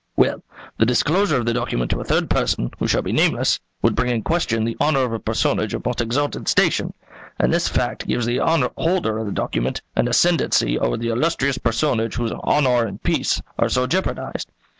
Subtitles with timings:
[0.15, 0.41] Well;
[0.79, 4.09] the disclosure of the document to a third person, who shall be nameless, would bring
[4.09, 6.95] in question the honour of a personage of most exalted station;
[7.37, 12.15] and this fact gives the holder of the document an ascendency over the illustrious personage
[12.15, 14.49] whose honour and peace are so jeopardized."